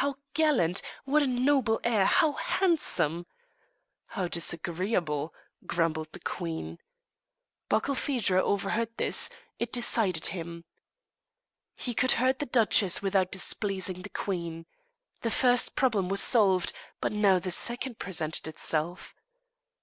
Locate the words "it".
9.58-9.72